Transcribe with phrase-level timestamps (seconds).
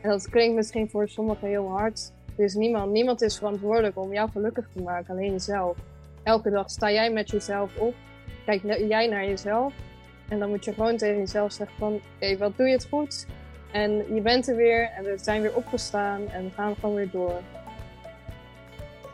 [0.00, 2.12] En dat klinkt misschien voor sommigen heel hard.
[2.36, 5.76] Er is niemand, niemand is verantwoordelijk om jou gelukkig te maken, alleen jezelf.
[6.22, 7.94] Elke dag sta jij met jezelf op,
[8.44, 9.74] kijk jij naar jezelf.
[10.28, 13.26] En dan moet je gewoon tegen jezelf zeggen van, oké, wat doe je het goed?
[13.72, 17.10] En je bent er weer en we zijn weer opgestaan en we gaan gewoon weer
[17.10, 17.40] door.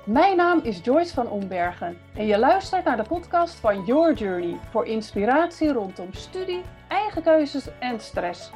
[0.05, 4.57] Mijn naam is Joyce van Ombergen en je luistert naar de podcast van Your Journey
[4.71, 8.51] voor inspiratie rondom studie, eigen keuzes en stress.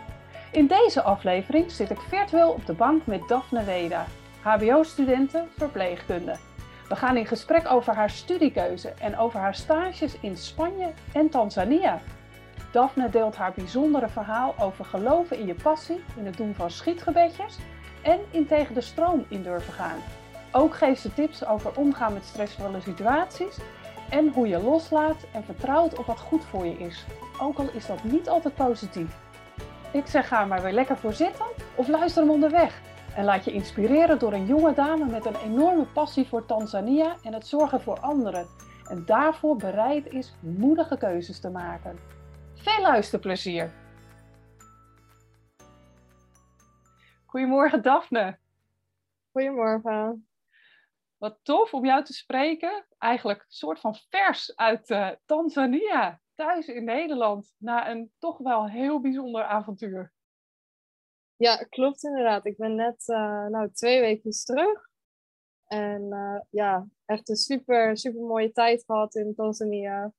[0.53, 4.07] In deze aflevering zit ik virtueel op de bank met Daphne Weda,
[4.40, 6.36] HBO-studenten verpleegkunde.
[6.89, 12.00] We gaan in gesprek over haar studiekeuze en over haar stages in Spanje en Tanzania.
[12.73, 17.59] Daphne deelt haar bijzondere verhaal over geloven in je passie, in het doen van schietgebedjes
[18.03, 19.98] en in tegen de stroom in durven gaan.
[20.53, 23.57] Ook geeft ze tips over omgaan met stressvolle situaties
[24.09, 27.04] en hoe je loslaat en vertrouwt op wat goed voor je is.
[27.40, 29.18] Ook al is dat niet altijd positief.
[29.93, 32.81] Ik zeg ga maar weer lekker voor zitten of luister hem onderweg.
[33.17, 37.33] En laat je inspireren door een jonge dame met een enorme passie voor Tanzania en
[37.33, 38.47] het zorgen voor anderen.
[38.91, 41.98] En daarvoor bereid is moedige keuzes te maken.
[42.55, 43.73] Veel luisterplezier!
[47.27, 48.39] Goedemorgen Daphne.
[49.33, 50.28] Goedemorgen.
[51.19, 52.84] Wat tof om jou te spreken.
[52.98, 58.69] Eigenlijk een soort van vers uit uh, Tanzania, thuis in Nederland, na een toch wel
[58.69, 60.13] heel bijzonder avontuur.
[61.37, 62.47] Ja, klopt inderdaad.
[62.47, 64.89] Ik ben net uh, nou, twee weken terug.
[65.67, 70.13] En uh, ja, echt een super, super mooie tijd gehad in Tanzania.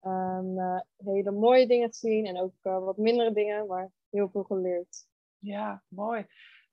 [0.00, 5.06] Um, uh, hele mooie dingen gezien en ook wat mindere dingen, maar heel veel geleerd.
[5.38, 6.26] Ja, mooi.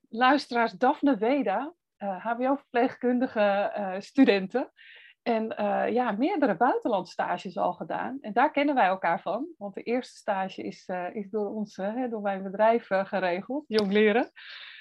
[0.10, 4.72] Luisteraars, Daphne Weda, HBO-verpleegkundige studenten.
[5.22, 8.17] En uh, ja, meerdere buitenlandstages al gedaan.
[8.22, 9.47] En daar kennen wij elkaar van.
[9.58, 11.75] Want de eerste stage is, uh, is door ons,
[12.09, 14.31] door mijn bedrijf geregeld, Jong Leren.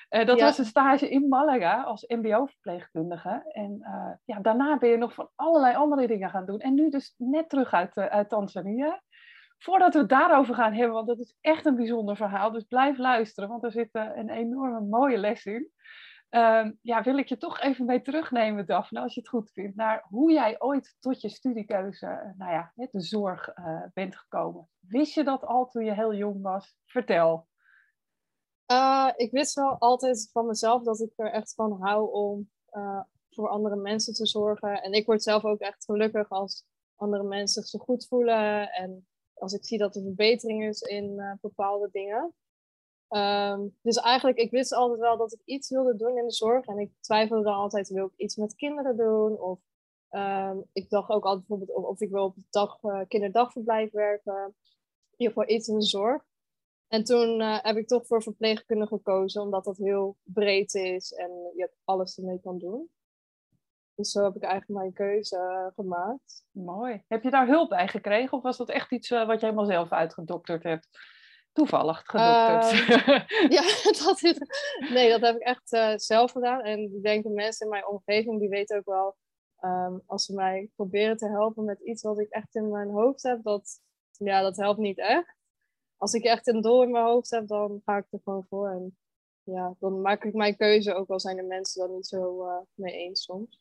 [0.08, 0.44] dat ja.
[0.44, 3.42] was een stage in Malaga als mbo-verpleegkundige.
[3.52, 3.80] En
[4.24, 6.61] ja, daarna ben je nog van allerlei andere dingen gaan doen.
[6.61, 9.02] En nu dus net terug uit, uit Tanzania.
[9.58, 12.50] Voordat we het daarover gaan hebben, want dat is echt een bijzonder verhaal.
[12.50, 15.70] Dus blijf luisteren, want er zit een enorme mooie les in.
[16.30, 19.77] Um, ja, wil ik je toch even mee terugnemen, Daphne, als je het goed vindt,
[19.77, 24.68] naar hoe jij ooit tot je studiekeuze, uh, nou ja, de zorg uh, bent gekomen.
[24.79, 26.74] Wist je dat al toen je heel jong was?
[26.85, 27.48] Vertel.
[28.73, 32.51] Uh, ik wist wel altijd van mezelf dat ik er echt van hou om
[33.30, 34.83] voor andere mensen te zorgen.
[34.83, 36.64] En ik word zelf ook echt gelukkig als
[36.97, 41.39] andere mensen zich zo goed voelen en als ik zie dat er verbetering is in
[41.41, 42.35] bepaalde dingen.
[43.17, 46.67] Um, dus eigenlijk, ik wist altijd wel dat ik iets wilde doen in de zorg.
[46.67, 49.41] En ik twijfelde altijd, wil ik iets met kinderen doen?
[49.41, 49.61] Of
[50.11, 54.55] um, ik dacht ook altijd bijvoorbeeld of, ik wil op het dag, uh, kinderdagverblijf werken.
[55.11, 56.25] In ieder geval iets in de zorg.
[56.89, 61.31] En toen uh, heb ik toch voor verpleegkundige gekozen, omdat dat heel breed is en
[61.57, 62.91] je alles ermee kan doen.
[63.95, 66.45] Dus zo heb ik eigenlijk mijn keuze uh, gemaakt.
[66.51, 67.05] Mooi.
[67.09, 69.92] Heb je daar hulp bij gekregen of was dat echt iets wat je helemaal zelf
[69.92, 70.89] uitgedokterd hebt?
[71.52, 72.72] Toevallig gedokterd?
[72.72, 73.62] Uh, ja,
[74.05, 74.38] dat is,
[74.90, 76.61] nee, dat heb ik echt uh, zelf gedaan.
[76.61, 79.16] En ik denk de mensen in mijn omgeving, die weten ook wel,
[79.61, 83.22] um, als ze mij proberen te helpen met iets wat ik echt in mijn hoofd
[83.22, 83.80] heb, dat,
[84.11, 85.38] ja, dat helpt niet echt.
[85.96, 88.68] Als ik echt een doel in mijn hoofd heb, dan ga ik er gewoon voor.
[88.68, 88.98] En
[89.42, 92.58] ja, dan maak ik mijn keuze, ook al zijn de mensen daar niet zo uh,
[92.74, 93.60] mee eens soms.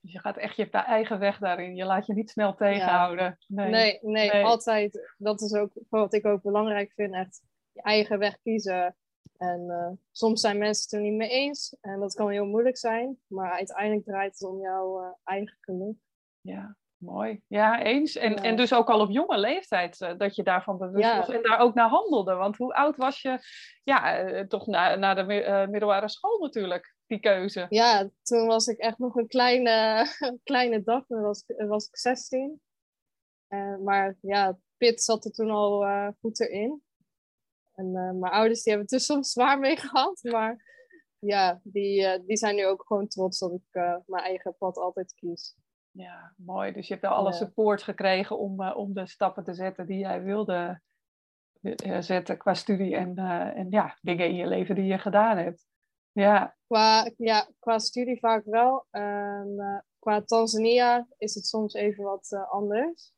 [0.00, 1.76] Dus je gaat echt je eigen weg daarin.
[1.76, 3.38] Je laat je niet snel tegenhouden.
[3.46, 3.70] Nee.
[3.70, 5.14] Nee, nee, nee, altijd.
[5.16, 7.14] Dat is ook wat ik ook belangrijk vind.
[7.14, 7.42] Echt
[7.72, 8.96] je eigen weg kiezen.
[9.36, 11.76] En uh, soms zijn mensen het er niet mee eens.
[11.80, 13.18] En dat kan heel moeilijk zijn.
[13.26, 15.96] Maar uiteindelijk draait het om jouw uh, eigen geluk.
[16.40, 17.40] Ja, mooi.
[17.46, 18.16] Ja, eens.
[18.16, 18.42] En, ja.
[18.42, 21.18] en dus ook al op jonge leeftijd uh, dat je daarvan bewust ja.
[21.18, 22.34] was en daar ook naar handelde.
[22.34, 23.38] Want hoe oud was je?
[23.84, 25.24] Ja, toch na, na de
[25.70, 27.66] middelbare school natuurlijk die keuze?
[27.68, 30.06] Ja, toen was ik echt nog een kleine,
[30.50, 31.06] kleine dag.
[31.06, 32.60] Toen was, was ik 16.
[33.48, 36.82] Uh, maar ja, Pit zat er toen al uh, goed erin.
[37.74, 40.20] En uh, mijn ouders die hebben het er soms zwaar mee gehad.
[40.22, 40.64] Maar
[41.18, 45.56] ja, die, die zijn nu ook gewoon trots dat ik mijn eigen pad altijd kies.
[45.90, 46.72] Ja, mooi.
[46.72, 50.22] Dus je hebt wel alle support gekregen om, om de stappen te zetten die jij
[50.22, 50.80] wilde
[52.00, 53.16] zetten qua studie en,
[53.54, 55.67] en ja, dingen in je leven die je gedaan hebt.
[56.18, 56.56] Ja.
[56.66, 58.86] Qua, ja, qua studie vaak wel.
[58.90, 63.12] Um, uh, qua Tanzania is het soms even wat uh, anders.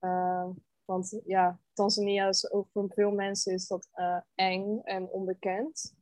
[0.00, 0.48] Uh,
[0.84, 5.94] want ja, Tanzania is ook voor veel mensen is dat uh, eng en onbekend.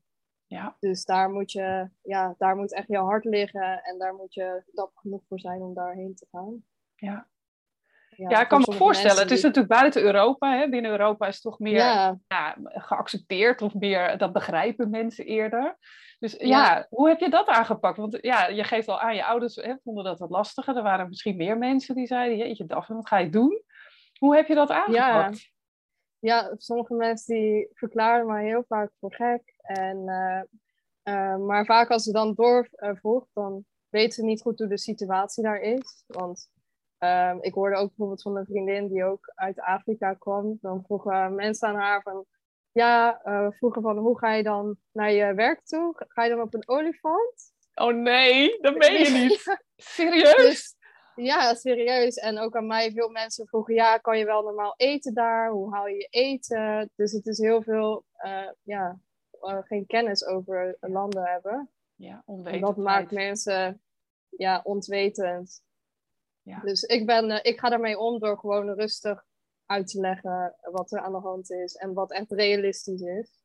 [0.47, 0.77] Ja.
[0.81, 4.63] Dus daar moet, je, ja, daar moet echt je hart liggen en daar moet je
[4.73, 6.65] dapper genoeg voor zijn om daarheen te gaan.
[6.95, 7.30] Ja.
[8.29, 9.23] Ja, ik kan me voorstellen.
[9.23, 10.57] Het is natuurlijk buiten Europa.
[10.57, 10.69] Hè?
[10.69, 12.19] Binnen Europa is het toch meer ja.
[12.65, 15.79] geaccepteerd of meer, dat begrijpen mensen eerder.
[16.19, 16.87] Dus ja.
[16.89, 17.97] hoe heb je dat aangepakt?
[17.97, 20.77] Want ja, je geeft al aan, je ouders hè, vonden dat wat lastiger.
[20.77, 23.63] Er waren misschien meer mensen die zeiden, jeetje Daphne, wat ga je doen?
[24.19, 25.51] Hoe heb je dat aangepakt?
[26.19, 29.55] Ja, sommige mensen die verklaren mij heel vaak voor gek.
[29.63, 30.43] En, uh,
[31.15, 35.43] uh, maar vaak als ze dan doorvroeg, dan weten ze niet goed hoe de situatie
[35.43, 36.05] daar is.
[36.07, 36.51] Want
[37.01, 40.59] uh, ik hoorde ook bijvoorbeeld van een vriendin die ook uit Afrika kwam.
[40.61, 42.27] Dan vroegen mensen aan haar van,
[42.73, 45.93] ja, uh, vroegen van hoe ga je dan naar je werk toe?
[45.97, 47.53] Ga je dan op een olifant?
[47.75, 49.61] Oh nee, dat meen je niet.
[49.77, 50.37] Serieus?
[50.37, 50.77] Dus,
[51.15, 52.17] ja, serieus.
[52.17, 55.51] En ook aan mij veel mensen vroegen, ja, kan je wel normaal eten daar?
[55.51, 56.91] Hoe haal je je eten?
[56.95, 58.99] Dus het is heel veel, uh, ja,
[59.43, 61.71] uh, geen kennis over landen hebben.
[61.95, 62.63] Ja, onwetend.
[62.63, 63.83] dat maakt mensen
[64.29, 65.63] ja, ontwetend.
[66.51, 66.61] Ja.
[66.61, 69.25] Dus ik, ben, uh, ik ga daarmee om door gewoon rustig
[69.67, 73.41] uit te leggen wat er aan de hand is en wat echt realistisch is.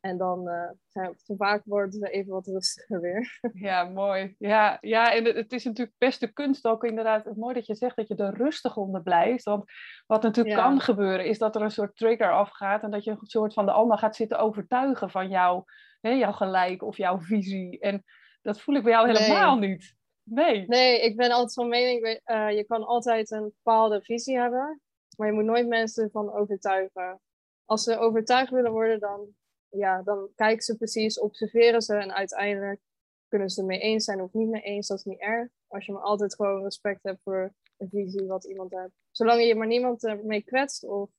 [0.00, 3.38] En dan uh, zijn we, vaak worden ze even wat rustiger weer.
[3.52, 4.34] Ja, mooi.
[4.38, 7.24] Ja, ja en het is natuurlijk best de kunst ook inderdaad.
[7.24, 9.44] Het mooi dat je zegt dat je er rustig onder blijft.
[9.44, 9.64] Want
[10.06, 12.82] wat natuurlijk kan gebeuren is dat er een soort trigger afgaat.
[12.82, 15.62] En dat je een soort van de ander gaat zitten overtuigen van jou,
[16.00, 17.78] hè, jouw gelijk of jouw visie.
[17.78, 18.04] En
[18.42, 19.98] dat voel ik bij jou helemaal niet.
[20.30, 20.66] Nee.
[20.66, 24.80] Nee, ik ben altijd van mening, uh, je kan altijd een bepaalde visie hebben.
[25.16, 27.20] Maar je moet nooit mensen ervan overtuigen.
[27.64, 29.34] Als ze overtuigd willen worden, dan,
[29.68, 32.80] ja, dan kijken ze precies, observeren ze en uiteindelijk
[33.28, 34.88] kunnen ze mee eens zijn of niet mee eens.
[34.88, 35.48] Dat is niet erg.
[35.66, 38.94] Als je maar altijd gewoon respect hebt voor een visie wat iemand heeft.
[39.10, 41.10] Zolang je maar niemand ermee kwetst of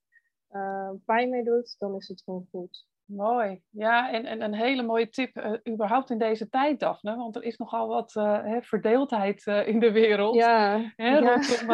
[0.51, 2.85] uh, pijn mee doet, dan is het gewoon goed.
[3.15, 3.61] Mooi.
[3.69, 7.15] Ja, en, en een hele mooie tip uh, überhaupt in deze tijd, Daphne.
[7.15, 10.35] Want er is nogal wat uh, hè, verdeeldheid uh, in de wereld.
[10.35, 10.91] Ja.
[10.95, 11.67] Hè, rondom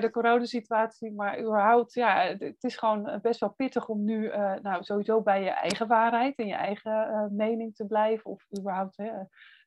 [0.00, 1.12] de coronasituatie.
[1.14, 4.28] Maar überhaupt, ja, het is gewoon best wel pittig om nu
[4.62, 8.30] nou, sowieso bij je eigen waarheid en je eigen mening te blijven.
[8.30, 9.10] Of überhaupt hè,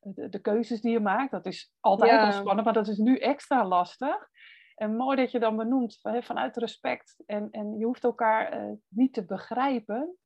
[0.00, 1.30] de, de, keuzes die je maakt.
[1.30, 2.26] Dat is altijd ja.
[2.26, 4.28] al spannend, maar dat is nu extra lastig.
[4.74, 7.22] En mooi dat je dan benoemt vanuit respect.
[7.26, 10.16] En, en je hoeft elkaar niet te begrijpen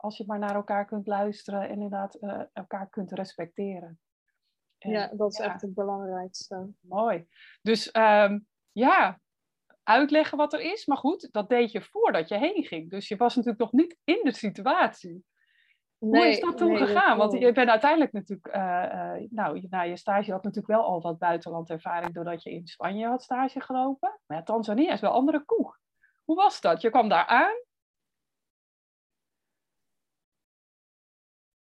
[0.00, 4.00] als je maar naar elkaar kunt luisteren en inderdaad uh, elkaar kunt respecteren.
[4.78, 6.68] En, ja, dat is echt het belangrijkste.
[6.80, 7.26] Mooi.
[7.62, 9.20] Dus um, ja,
[9.82, 10.86] uitleggen wat er is.
[10.86, 12.90] Maar goed, dat deed je voordat je heen ging.
[12.90, 15.24] Dus je was natuurlijk nog niet in de situatie.
[15.98, 17.16] Nee, Hoe is dat toen gegaan?
[17.18, 21.00] Want je bent uiteindelijk natuurlijk, uh, uh, nou, na je stage had natuurlijk wel al
[21.00, 24.20] wat buitenlandervaring doordat je in Spanje had stage gelopen.
[24.26, 25.76] Maar ja, Tanzania is wel andere koe.
[26.24, 26.80] Hoe was dat?
[26.80, 27.68] Je kwam daar aan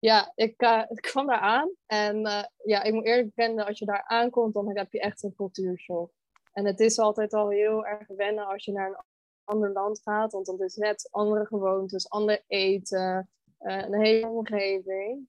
[0.06, 1.70] Ja, ik, uh, ik kwam daar aan.
[1.86, 5.22] En uh, ja, ik moet eerlijk bekennen, als je daar aankomt, dan heb je echt
[5.22, 6.12] een cultuurshock.
[6.52, 9.04] En het is altijd al heel erg wennen als je naar een
[9.44, 10.32] ander land gaat.
[10.32, 13.30] Want dan is net andere gewoontes, ander eten,
[13.60, 15.28] uh, een hele omgeving.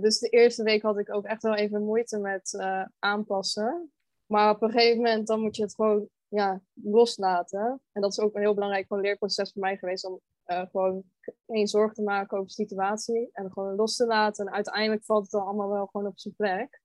[0.00, 2.58] dus de eerste week had ik ook echt wel even moeite met
[2.98, 3.92] aanpassen.
[4.26, 7.80] Maar op een gegeven moment dan moet je het gewoon ja, loslaten.
[7.92, 10.20] En dat is ook een heel belangrijk leerproces voor mij geweest om
[10.50, 11.02] uh, gewoon
[11.46, 14.46] geen zorg te maken over de situatie en gewoon los te laten.
[14.46, 16.80] En uiteindelijk valt het dan allemaal wel gewoon op zijn plek.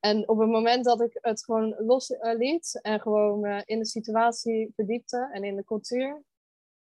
[0.00, 3.78] En op het moment dat ik het gewoon los uh, liet en gewoon uh, in
[3.78, 6.22] de situatie verdiepte en in de cultuur,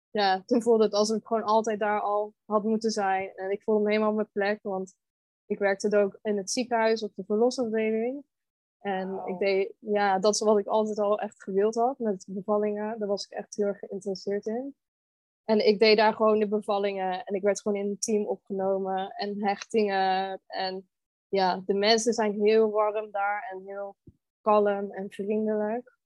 [0.09, 3.31] ja, toen voelde het alsof ik gewoon altijd daar al had moeten zijn.
[3.35, 4.95] En ik voelde me helemaal op mijn plek, want
[5.45, 8.23] ik werkte ook in het ziekenhuis op de verlosafdeling.
[8.79, 12.99] En ik deed, ja, dat is wat ik altijd al echt gewild had met bevallingen.
[12.99, 14.75] Daar was ik echt heel erg geïnteresseerd in.
[15.45, 19.09] En ik deed daar gewoon de bevallingen en ik werd gewoon in een team opgenomen
[19.09, 20.41] en hechtingen.
[20.47, 20.89] En
[21.27, 23.95] ja, de mensen zijn heel warm daar en heel
[24.41, 25.97] kalm en vriendelijk.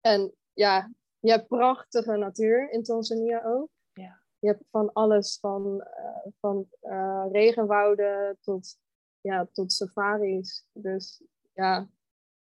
[0.00, 3.68] En ja, je hebt prachtige natuur in Tanzania ook.
[3.92, 4.22] Ja.
[4.38, 8.78] Je hebt van alles, van, uh, van uh, regenwouden tot,
[9.20, 10.66] ja, tot safaris.
[10.72, 11.22] Dus
[11.52, 11.88] ja,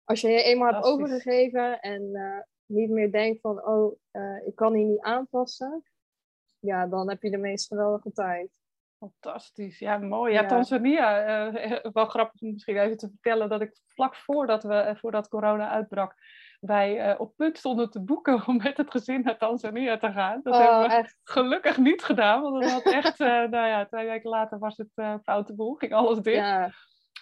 [0.04, 3.97] als je je eenmaal hebt overgegeven en uh, niet meer denkt van, oh,
[4.44, 5.85] ik kan hier niet aanpassen,
[6.62, 8.61] ja, dan heb je de meest geweldige tijd.
[8.99, 10.33] Fantastisch, ja mooi.
[10.33, 14.75] Ja, Tanzania, uh, wel grappig om misschien even te vertellen dat ik vlak voordat, we,
[14.75, 16.14] uh, voordat corona uitbrak,
[16.61, 20.40] wij uh, op punt stonden te boeken om met het gezin naar Tanzania te gaan.
[20.42, 21.19] Dat oh, hebben we echt?
[21.25, 25.54] gelukkig niet gedaan, want het had echt, nou ja, twee weken later was het foute
[25.54, 26.37] boel, ging alles dicht.
[26.37, 26.71] Ja.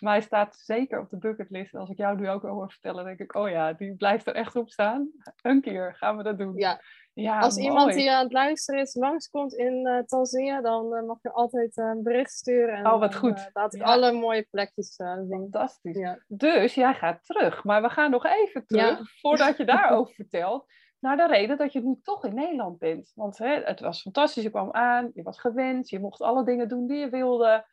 [0.00, 1.75] Maar hij staat zeker op de bucketlist.
[1.75, 4.57] Als ik jou nu ook hoor vertellen, denk ik, oh ja, die blijft er echt
[4.57, 5.09] op staan.
[5.42, 6.57] Een keer gaan we dat doen.
[6.57, 6.80] Ja,
[7.12, 7.66] Ja, Als mooi.
[7.69, 11.76] iemand die aan het luisteren is, langskomt in eh Tanzania, dan eh, mag je altijd
[11.76, 12.75] eh, een bericht sturen.
[12.75, 13.50] En Oh, wat goed.
[13.52, 13.87] laat ik Ja.
[13.87, 15.26] alle mooie plekjes zien.
[15.30, 15.97] Fantastisch.
[15.97, 16.19] Ja.
[16.26, 17.64] Dus jij gaat terug.
[17.64, 20.66] Maar we gaan nog even terug, voordat je daarover vertelt,
[21.00, 23.12] naar de reden dat je nu toch in Nederland bent.
[23.14, 26.69] Want hè, het was fantastisch, je kwam aan, je was gewend, je mocht alle dingen
[26.69, 27.66] doen die je wilde.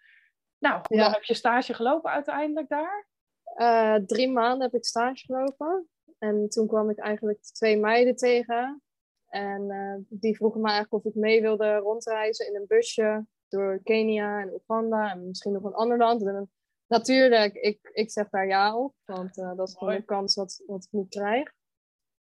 [0.59, 1.03] Nou, hoe Ja.
[1.03, 3.07] lang heb je stage gelopen uiteindelijk daar?
[3.43, 5.87] Eh, drie maanden heb ik stage gelopen.
[6.19, 8.81] En toen kwam ik eigenlijk twee meiden tegen.
[9.27, 13.79] En eh, die vroegen me eigenlijk of ik mee wilde rondreizen in een busje door
[13.83, 16.25] Kenia en Oeganda en misschien nog een ander land.
[16.25, 16.51] En
[16.87, 20.63] natuurlijk, ik, ik zeg daar ja op, want eh, dat is gewoon de kans wat,
[20.65, 21.53] wat ik nu krijg.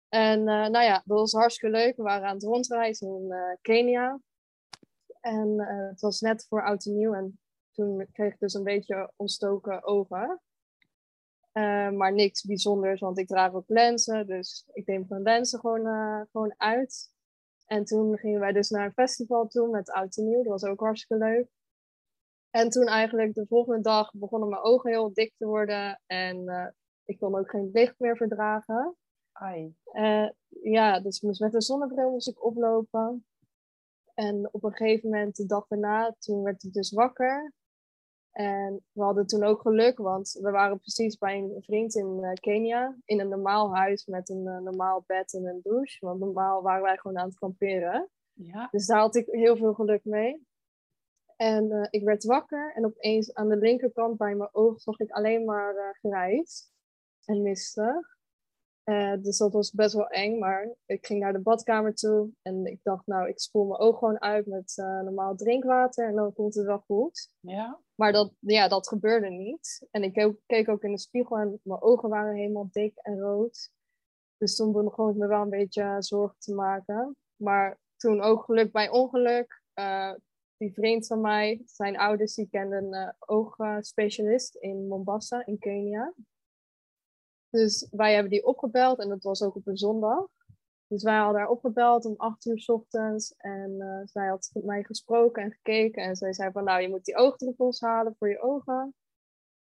[0.08, 1.96] En eh, nou ja, dat was hartstikke leuk.
[1.96, 4.20] We waren aan het rondreizen in eh, Kenia.
[5.20, 7.14] En eh, het was net voor oud en nieuw.
[7.14, 7.40] En
[7.72, 10.40] toen kreeg ik dus een beetje ontstoken ogen.
[11.52, 14.26] Eh, maar niks bijzonders, want ik draag ook lenzen.
[14.26, 17.10] Dus ik deed mijn lenzen gewoon, eh, gewoon uit.
[17.66, 20.42] En toen gingen wij dus naar een festival toe met oud en nieuw.
[20.42, 21.48] Dat was ook hartstikke leuk.
[22.50, 26.00] En toen eigenlijk de volgende dag begonnen mijn ogen heel dik te worden.
[26.06, 26.68] En eh,
[27.04, 28.96] ik kon ook geen licht meer verdragen.
[29.32, 29.74] Ai.
[30.62, 33.24] Ja, dus moest met een zonnebril moest ik oplopen.
[34.14, 37.52] En op een gegeven moment, de dag daarna, toen werd ik dus wakker.
[38.32, 42.32] En we hadden toen ook geluk, want we waren precies bij een vriend in eh,
[42.32, 42.96] Kenia.
[43.04, 46.06] In een normaal huis met een eh, normaal bed en een douche.
[46.06, 48.08] Want normaal waren wij gewoon aan het kamperen.
[48.32, 48.68] Ja.
[48.70, 50.46] Dus daar had ik heel veel geluk mee.
[51.42, 55.10] En eh, ik werd wakker en opeens aan de linkerkant bij mijn oog zag ik
[55.10, 56.70] alleen maar eh, grijs
[57.24, 58.20] en mistig.
[58.84, 62.66] Eh, dus dat was best wel eng, maar ik ging naar de badkamer toe en
[62.66, 66.32] ik dacht, nou, ik spoel mijn oog gewoon uit met eh, normaal drinkwater en dan
[66.32, 67.30] komt het wel goed.
[67.40, 67.80] Ja.
[67.94, 69.86] Maar dat, ja, dat gebeurde niet.
[69.90, 73.20] En ik keek- keek ook in de spiegel en mijn ogen waren helemaal dik en
[73.20, 73.70] rood.
[74.36, 77.16] Dus toen begon ik me wel een beetje zorgen te maken.
[77.36, 79.60] Maar toen ook geluk bij ongeluk.
[79.72, 80.12] eh,
[80.56, 86.12] die vriend van mij, zijn ouders, die kenden een eh, oogspecialist in Mombasa in Kenia.
[87.52, 90.26] Dus wij hebben die opgebeld en dat was ook op een zondag.
[90.86, 93.34] Dus wij hadden haar opgebeld om acht uur 's ochtends.
[93.36, 96.02] En eh, zij had met mij gesproken en gekeken.
[96.02, 98.94] En zij zei van, nou, je moet die oogdruppels halen voor je ogen.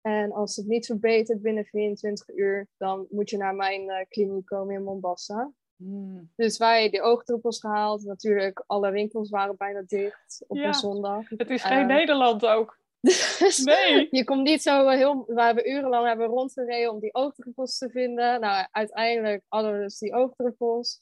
[0.02, 4.46] En als het niet verbetert binnen 24 uur, dan moet je naar mijn eh, kliniek
[4.46, 5.52] komen in Mombasa.
[5.76, 6.32] Hmm.
[6.36, 8.04] Dus wij die oogdruppels gehaald.
[8.04, 10.68] Natuurlijk, alle winkels waren bijna dicht op Ja.
[10.68, 11.30] een zondag.
[11.30, 12.80] Het is geen Eh, Nederland ook.
[13.01, 14.08] Dus Nee.
[14.17, 15.25] je komt niet zo heel...
[15.27, 18.39] We hebben urenlang hebben rondgereden om die oogdruppels te vinden.
[18.39, 21.01] Nou, uiteindelijk hadden we dus die oogdruppels.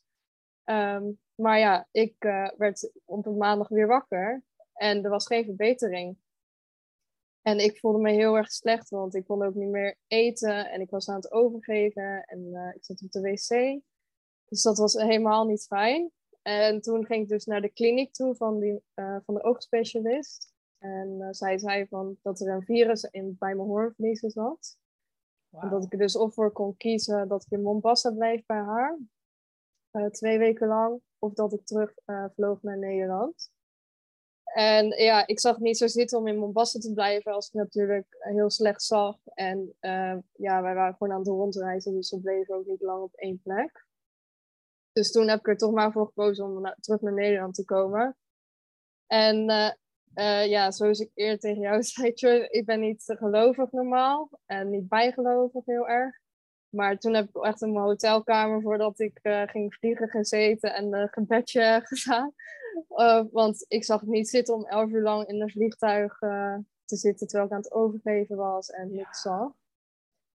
[0.63, 4.43] Ehm, maar ja, ik eh, werd op een maandag weer wakker.
[4.73, 6.17] En er was geen verbetering.
[7.41, 10.69] En ik voelde me heel erg slecht, want ik kon ook niet meer eten.
[10.69, 12.23] En ik was aan het overgeven.
[12.23, 13.81] En eh, ik zat op de wc.
[14.45, 16.11] Dus dat was helemaal niet fijn.
[16.41, 20.48] En toen ging ik dus naar de kliniek toe van, die, eh, van de oogspecialist.
[20.79, 24.77] En eh, zij zei van dat er een virus in, bij mijn hoornvliezen zat.
[25.51, 28.57] En dat ik er dus of voor kon kiezen dat ik in Mombasa bleef bij
[28.57, 28.97] haar.
[29.91, 31.01] eh, twee weken lang.
[31.19, 33.51] Of dat ik terug eh, vloog naar Nederland.
[34.43, 38.15] En ja, ik zag niet zo zitten om in Mombasa te blijven als ik natuurlijk
[38.19, 39.17] heel slecht zag.
[39.33, 39.75] En
[40.33, 43.41] ja, wij waren gewoon aan het rondreizen, dus we bleven ook niet lang op één
[43.41, 43.85] plek.
[44.91, 47.65] Dus toen heb ik er toch maar voor gekozen om na- terug naar Nederland te
[47.65, 48.17] komen.
[49.07, 49.45] En
[50.19, 52.13] eh, ja, zoals ik eerder tegen jou zei,
[52.49, 56.19] ik ben niet gelovig normaal en niet bijgelovig heel erg.
[56.69, 60.93] Maar toen heb ik echt in mijn hotelkamer voordat ik eh, ging vliegen gezeten en
[60.93, 62.33] een gebedje gedaan.
[62.87, 66.17] Eh, want ik zag het niet zitten om elf uur lang in een vliegtuig
[66.85, 69.51] te zitten terwijl ik aan het overgeven was en niks zag.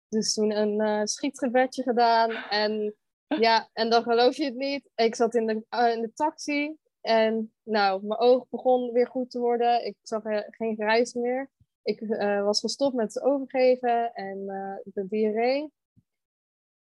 [0.08, 2.96] Dus toen een schietgebedje gedaan en
[3.48, 4.90] ja, en dan geloof je het niet.
[4.96, 5.54] Ik zat in de,
[5.94, 6.78] in de taxi
[7.10, 9.86] en nou, mijn oog begon weer goed te worden.
[9.86, 11.50] Ik zag eh, geen grijs meer.
[11.84, 15.72] Ik eh, was gestopt met het overgeven en eh, de diarree.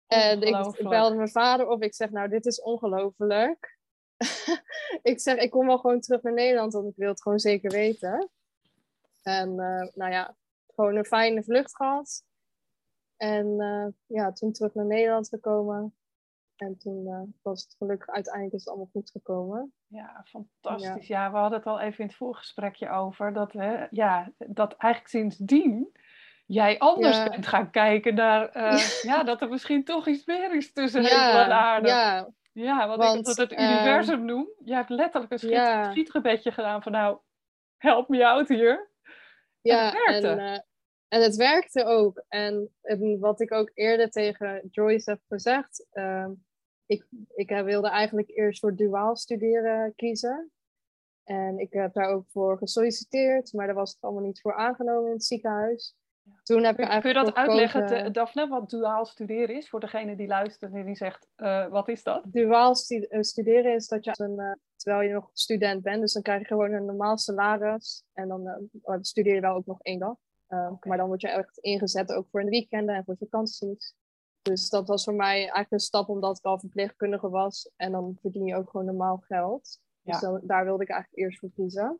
[0.07, 1.83] En ik, belde mijn vader op.
[1.83, 3.79] Ik zeg, nou, dit is ongelooflijk.
[5.11, 7.71] ik zeg, ik kom wel gewoon terug naar Nederland, want ik wil het gewoon zeker
[7.71, 8.29] weten.
[9.21, 9.55] En
[9.93, 10.35] nou ja,
[10.75, 12.23] gewoon een fijne vlucht gehad.
[13.17, 13.55] En
[14.05, 15.95] ja, toen terug naar Nederland gekomen.
[16.55, 19.73] En toen eh, was het gelukkig uiteindelijk is het allemaal goed gekomen.
[19.87, 21.07] Ja, fantastisch.
[21.07, 21.31] Ja.
[21.31, 25.91] we hadden het al even in het voorgesprekje over dat, hè, ja, dat eigenlijk sindsdien
[26.45, 27.29] jij anders Ja.
[27.29, 29.23] bent gaan kijken naar, eh, ja.
[29.23, 31.87] dat er misschien toch iets meer is tussen hemel en aarde.
[31.87, 34.49] Ja, ja, wat want, ik altijd het ehm, universum noem.
[34.63, 35.91] Je hebt letterlijk een schiet, Ja.
[35.91, 37.17] schietgebedje gedaan van nou,
[37.77, 38.91] help me out hier.
[39.61, 39.85] ja.
[39.85, 40.27] het werkte.
[40.27, 40.59] En, eh,
[41.07, 42.23] En het werkte ook.
[42.27, 46.31] En, en wat ik ook eerder tegen Joyce heb gezegd, ehm,
[46.85, 50.51] ik, ik wilde eigenlijk eerst voor duaal studeren kiezen.
[51.23, 55.05] En ik heb daar ook voor gesolliciteerd, maar daar was het allemaal niet voor aangenomen
[55.05, 55.95] in het ziekenhuis.
[56.43, 59.69] Toen heb ik Kun je dat uitleggen, Daphne, wat duaal studeren is?
[59.69, 62.23] Voor degene die luistert en die zegt, uh, wat is dat?
[62.25, 66.21] Duaal eh, studeren is dat je, een, uh, terwijl je nog student bent, dus dan
[66.21, 68.03] krijg je gewoon een normaal salaris.
[68.13, 70.15] En dan uh, studeer je wel ook nog één dag.
[70.47, 70.77] Okay.
[70.81, 73.95] Maar dan word je echt ingezet ook voor een weekenden en voor vakanties.
[74.41, 77.69] Dus dat was voor mij eigenlijk een stap omdat ik al verpleegkundige was.
[77.75, 79.79] En dan verdien je ook gewoon normaal geld.
[80.01, 81.99] Dus dan, daar wilde ik eigenlijk eerst voor kiezen.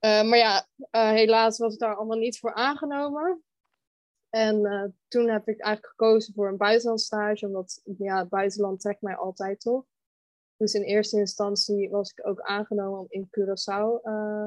[0.00, 3.42] Uh, maar ja, uh, helaas was ik daar allemaal niet voor aangenomen.
[4.28, 9.02] En uh, toen heb ik eigenlijk gekozen voor een buitenlandstage, omdat ja, het buitenland trekt
[9.02, 9.84] mij altijd toch.
[10.56, 14.00] Dus in eerste instantie was ik ook aangenomen om in Curaçao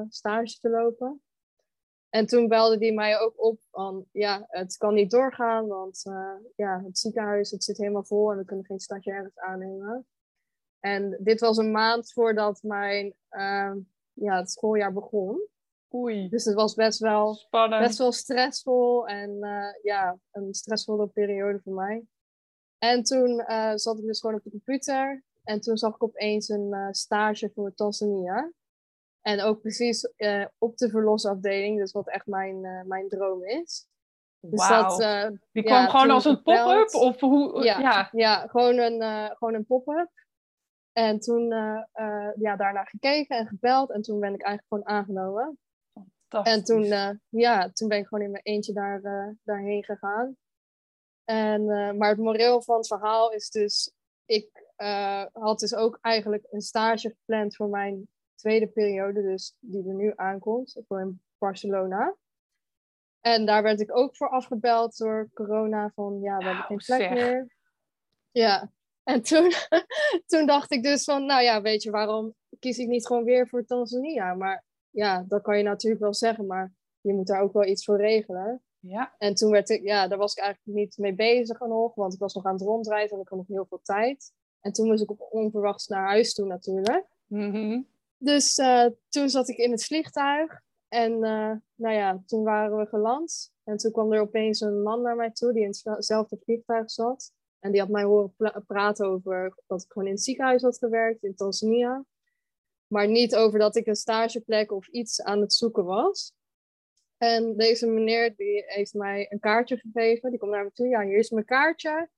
[0.08, 1.22] stage te lopen.
[2.12, 6.02] En toen belde die mij ook op van, ja, het kan niet doorgaan, want
[6.56, 10.06] ja, het ziekenhuis het zit helemaal vol en we kunnen geen stagiaires aannemen.
[10.80, 13.78] En dit was een maand voordat mijn ehm,
[14.12, 15.48] ja, het schooljaar begon.
[15.94, 16.28] Oei.
[16.28, 17.82] Dus het was best wel, Spannend.
[17.82, 22.06] best wel stressvol en uh, ja, een stressvolle periode voor mij.
[22.78, 26.48] En toen uh, zat ik dus gewoon op de computer en toen zag ik opeens
[26.48, 28.52] een stage voor Tanzania.
[29.22, 30.08] En ook precies
[30.58, 33.86] op de verlosafdeling, dus wat echt mijn, mijn droom is.
[34.40, 34.98] Dus dat,
[35.52, 36.94] Die kwam gewoon als een pop-up?
[36.94, 37.64] Of hoe?
[37.64, 38.08] Ja, ja.
[38.12, 40.10] ja gewoon een, gewoon een pop-up.
[40.92, 41.46] En toen
[42.34, 43.90] ja, daarna gekeken en gebeld.
[43.90, 45.58] En toen ben ik eigenlijk gewoon aangenomen.
[46.28, 46.84] En toen,
[47.28, 49.00] ja, toen ben ik gewoon in mijn eentje daar,
[49.42, 50.36] daarheen gegaan.
[51.24, 51.64] En,
[51.96, 53.92] maar het moreel van het verhaal is dus...
[54.24, 54.66] Ik
[55.32, 58.08] had dus ook eigenlijk een stage gepland voor mijn
[58.42, 59.22] tweede periode.
[59.22, 60.80] Dus die er nu aankomt.
[60.86, 62.16] Voor in Barcelona.
[63.20, 65.90] En daar werd ik ook voor afgebeld door corona.
[65.94, 67.10] Van ja, we hebben geen plek zeg.
[67.10, 67.56] meer.
[68.30, 68.70] Ja,
[69.02, 69.52] en toen,
[70.30, 73.48] toen dacht ik dus van, nou ja, weet je, waarom kies ik niet gewoon weer
[73.48, 74.34] voor Tanzania?
[74.34, 77.84] Maar ja, dat kan je natuurlijk wel zeggen, maar je moet daar ook wel iets
[77.84, 78.62] voor regelen.
[78.78, 79.14] Ja.
[79.18, 82.20] En toen werd ik, ja, daar was ik eigenlijk niet mee bezig nog, want ik
[82.20, 84.32] was nog aan het rondrijden en ik had nog heel veel tijd.
[84.60, 87.06] En toen moest ik op onverwachts naar huis toe natuurlijk.
[87.26, 87.90] Mm
[88.22, 92.86] Dus uh, toen zat ik in het vliegtuig en uh, nou ja, toen waren we
[92.86, 93.52] geland.
[93.64, 97.32] En toen kwam er opeens een man naar mij toe die in hetzelfde vliegtuig zat.
[97.58, 98.34] En die had mij horen
[98.66, 102.04] praten over dat ik gewoon in het ziekenhuis had gewerkt in Tanzania.
[102.86, 106.32] Maar niet over dat ik een stageplek of iets aan het zoeken was.
[107.16, 110.30] En deze meneer die heeft mij een kaartje gegeven.
[110.30, 110.88] Die komt naar me toe.
[110.88, 112.08] Ja, hier is mijn kaartje.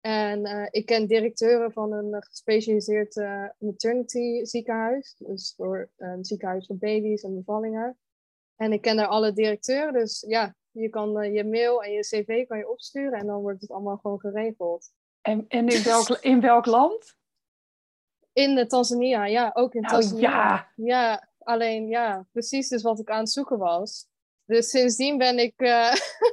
[0.00, 5.14] En uh, ik ken directeuren van een gespecialiseerd uh, maternity ziekenhuis.
[5.18, 7.98] Dus voor een ziekenhuis voor baby's en bevallingen.
[8.56, 9.92] En ik ken daar alle directeuren.
[9.92, 13.40] Dus ja, je kan uh, je mail en je cv kan je opsturen en dan
[13.40, 14.90] wordt het allemaal gewoon geregeld.
[15.20, 17.16] En, en in, welk, in welk land?
[18.32, 20.30] In de Tanzania, ja, ook in oh, Tanzania.
[20.30, 20.72] Ja.
[20.74, 24.08] ja, alleen ja, precies dus wat ik aan het zoeken was.
[24.48, 25.92] Dus sindsdien ben ik, uh,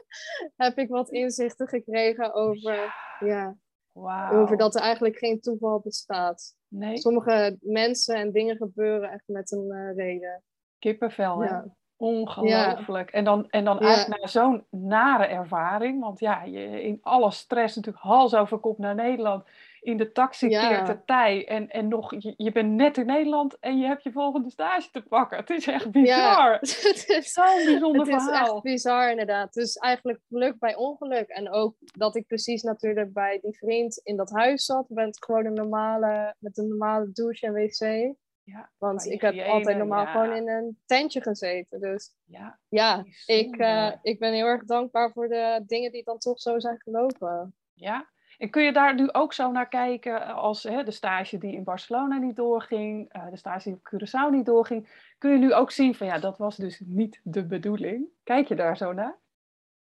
[0.65, 3.57] heb ik wat inzichten gekregen over, ja.
[3.91, 4.33] Wow.
[4.33, 6.55] over dat er eigenlijk geen toeval bestaat.
[6.67, 6.97] Nee.
[6.97, 10.43] Sommige mensen en dingen gebeuren echt met een uh, reden.
[10.79, 11.47] Kippenvel, hè?
[11.47, 11.75] Ja.
[11.97, 13.09] Ongelooflijk.
[13.09, 17.75] En dan, en dan eigenlijk na zo'n nare ervaring, want ja, je, in alle stress
[17.75, 19.43] natuurlijk hals over kop naar Nederland,
[19.85, 23.59] in de taxi keert de tij en, en nog, je, je bent net in Nederland
[23.59, 25.37] en je hebt je volgende stage te pakken.
[25.37, 26.51] Het is echt bizar.
[26.59, 28.29] het is zo'n bijzonder verhaal.
[28.29, 29.53] Het is echt bizar inderdaad.
[29.53, 31.27] Dus eigenlijk geluk bij ongeluk.
[31.27, 35.45] En ook dat ik precies natuurlijk bij die vriend in dat huis zat, met gewoon
[35.45, 38.15] een normale, met een normale douche en wc.
[38.43, 41.79] Ja, Want ik heb altijd normaal gewoon in een tentje gezeten.
[41.79, 46.17] Dus ja, ja ik, uh, ik ben heel erg dankbaar voor de dingen die dan
[46.17, 47.55] toch zo zijn gelopen.
[47.73, 51.53] Ja, en kun je daar nu ook zo naar kijken als hè, de stage die
[51.53, 55.03] in Barcelona niet doorging, uh, de stage die op Curaçao niet doorging.
[55.17, 58.07] Kun je nu ook zien van ja, dat was dus niet de bedoeling.
[58.23, 59.19] Kijk je daar zo naar?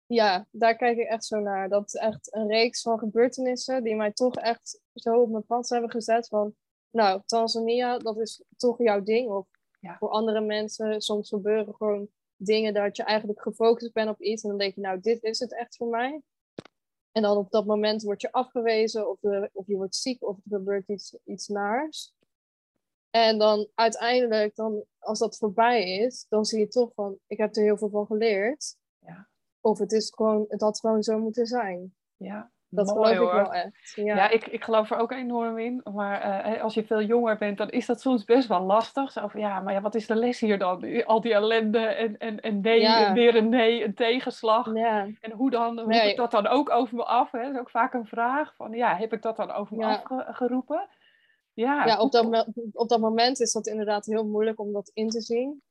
[0.06, 1.70] Ja, daar kijk ik echt zo naar.
[1.70, 5.70] Dat is echt een reeks van gebeurtenissen die mij toch echt zo op mijn pad
[5.70, 6.56] hebben gezet van
[6.90, 9.30] nou, Tanzania, dat is toch jouw ding.
[9.30, 9.48] Of
[9.80, 9.98] ja.
[9.98, 14.44] voor andere mensen, soms gebeuren gewoon dingen dat je eigenlijk gefocust bent op iets.
[14.44, 16.22] En dan denk je, nou, dit is het echt voor mij.
[17.16, 19.18] En dan op dat moment word je afgewezen, of,
[19.54, 22.14] of je wordt ziek, of er gebeurt iets, iets naars.
[23.10, 27.56] En dan uiteindelijk, dan, als dat voorbij is, dan zie je toch van, ik heb
[27.56, 28.76] er heel veel van geleerd.
[29.00, 29.28] Ja.
[29.62, 31.96] Of het is gewoon, het had gewoon zo moeten zijn.
[32.18, 33.92] Ja, Dat geloof ik wel echt.
[33.96, 35.82] Ja, ja ik, ik geloof er ook enorm in.
[35.94, 39.12] Maar uh, als je veel jonger bent, dan is dat soms best wel lastig.
[39.12, 41.06] Zo van, ja, maar ja, wat is de les hier dan?
[41.06, 44.74] Al die ellende en, en, en nee, en weer een nee, een tegenslag.
[44.74, 45.08] Ja.
[45.22, 46.10] En hoe dan, hoe nee.
[46.10, 47.32] ik dat dan ook over me af?
[47.32, 47.42] Hè?
[47.42, 48.56] Dat is ook vaak een vraag.
[48.56, 50.88] Van, ja, heb ik dat dan over me afgeroepen?
[51.54, 55.10] Ja, ja op, dat, op dat moment is dat inderdaad heel moeilijk om dat in
[55.10, 55.62] te zien.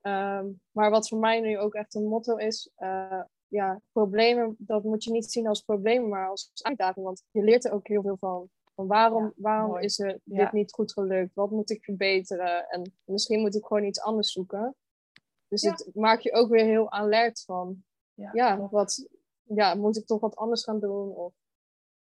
[0.00, 3.22] Ehm, maar wat voor mij nu ook echt een motto is, uh,
[3.54, 7.04] ja, problemen, dat moet je niet zien als problemen, maar als uitdaging.
[7.04, 8.48] Want je leert er ook heel veel van.
[8.74, 11.34] van waarom waarom is er dit niet goed gelukt?
[11.34, 12.68] Wat moet ik verbeteren?
[12.68, 14.74] En misschien moet ik gewoon iets anders zoeken.
[15.48, 19.08] Dus het maakt je ook weer heel alert van, ja, wat,
[19.42, 21.14] ja, moet ik toch wat anders gaan doen?
[21.14, 21.32] Of,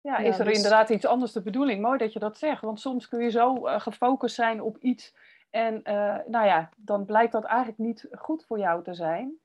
[0.02, 1.82] ja, is er dus inderdaad iets anders de bedoeling?
[1.82, 5.14] Mooi dat je dat zegt, want soms kun je zo uh, gefocust zijn op iets
[5.50, 9.40] en uh, nou ja, dan blijkt dat eigenlijk niet goed voor jou te zijn.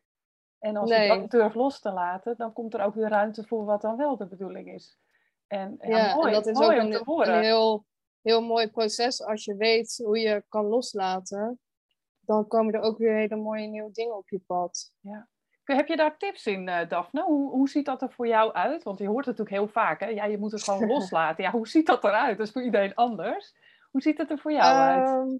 [0.64, 3.64] En als je dat durft los te laten, dan komt er ook weer ruimte voor
[3.64, 4.98] wat dan wel de bedoeling is.
[5.46, 7.84] En, ja, mooi, en dat is ook een, een, heel,
[8.22, 11.60] heel mooi proces als je weet hoe je kan loslaten.
[12.20, 14.92] Dan komen er ook weer hele mooie nieuwe dingen op je pad.
[15.00, 15.28] Ja.
[15.64, 17.22] Heb je daar tips in, uh, Daphne?
[17.22, 18.82] Hoe, hoe ziet dat er voor jou uit?
[18.82, 20.06] Want je hoort het natuurlijk heel vaak, hè?
[20.06, 21.44] Ja, je moet het gewoon loslaten.
[21.44, 22.38] Ja, hoe ziet dat eruit?
[22.38, 23.54] Dat is voor iedereen anders.
[23.90, 25.08] Hoe ziet het er voor jou uit?
[25.08, 25.36] Ehm,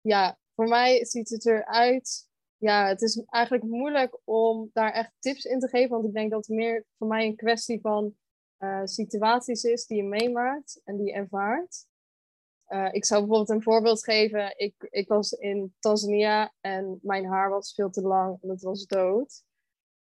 [0.00, 2.28] ja, voor mij ziet het eruit.
[2.58, 5.90] Ja, het is eigenlijk moeilijk om daar echt tips in te geven.
[5.90, 8.14] Want ik denk dat het meer voor mij een kwestie van
[8.58, 11.86] uh, situaties is die je meemaakt en die je ervaart.
[12.68, 14.58] Uh, ik zou bijvoorbeeld een voorbeeld geven.
[14.58, 18.86] Ik, ik was in Tanzania en mijn haar was veel te lang en het was
[18.86, 19.44] dood.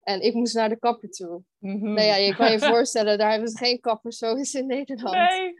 [0.02, 1.42] En ik moest naar de kapper toe.
[1.58, 1.92] Mm -hmm.
[1.92, 5.16] Nou ja, je kan je voorstellen, daar hebben ze geen kappers zoals in Nederland.
[5.16, 5.54] Nee,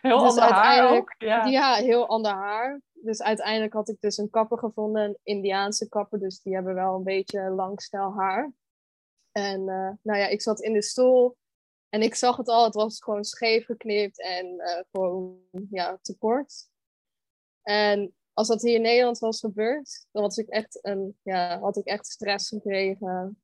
[0.00, 1.14] heel dus ander haar ook.
[1.18, 1.44] Ja.
[1.44, 2.80] ja, heel ander haar.
[3.02, 6.18] Dus uiteindelijk had ik dus een kapper gevonden, een Indiaanse kapper.
[6.18, 7.80] Dus die hebben wel een beetje lang
[8.16, 8.52] haar.
[9.32, 11.36] En uh, nou ja, ik zat in de stoel
[11.88, 12.64] en ik zag het al.
[12.64, 15.38] Het was gewoon scheef geknipt en uh, gewoon
[15.70, 16.68] ja, te kort.
[17.62, 21.76] En als dat hier in Nederland was gebeurd, dan was ik echt een, ja, had
[21.76, 23.42] ik echt stress gekregen.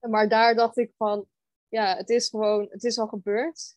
[0.00, 1.26] Maar daar dacht ik van,
[1.68, 3.76] ja, het is gewoon, het is al gebeurd.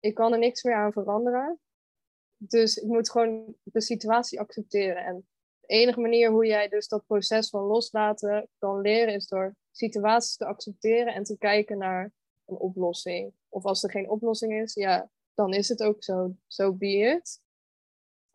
[0.00, 1.60] Ik kan er niks meer aan veranderen.
[2.36, 5.04] Dus ik moet gewoon de situatie accepteren.
[5.04, 5.26] En
[5.60, 10.36] de enige manier hoe jij dus dat proces van loslaten kan leren, is door situaties
[10.36, 12.12] te accepteren en te kijken naar
[12.46, 13.32] een oplossing.
[13.48, 16.36] Of als er geen oplossing is, ja, dan is het ook zo.
[16.46, 17.40] So be it.